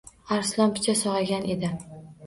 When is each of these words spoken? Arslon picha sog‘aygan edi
Arslon 0.37 0.73
picha 0.79 0.97
sog‘aygan 1.03 1.49
edi 1.57 1.75